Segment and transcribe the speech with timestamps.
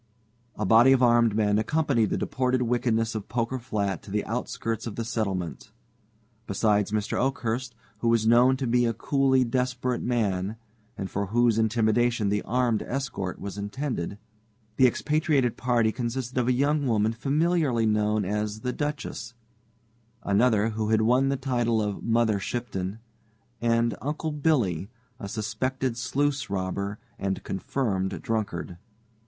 [0.55, 4.87] A body of armed men accompanied the deported wickedness of Poker Flat to the outskirts
[4.87, 5.71] of the settlement.
[6.47, 7.19] Besides Mr.
[7.19, 10.55] Oakhurst, who was known to be a coolly desperate man,
[10.97, 14.17] and for whose intimidation the armed escort was intended,
[14.77, 19.35] the expatriated party consisted of a young woman familiarly known as the "Duchess";
[20.23, 22.97] another, who had won the title of "Mother Shipton";
[23.61, 24.89] and "Uncle Billy,"
[25.19, 28.77] a suspected sluice robber and confirmed drunkard.